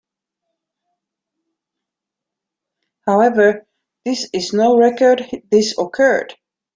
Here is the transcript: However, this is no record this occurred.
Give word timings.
However, 3.05 3.67
this 4.03 4.27
is 4.33 4.51
no 4.51 4.75
record 4.75 5.29
this 5.51 5.77
occurred. 5.77 6.33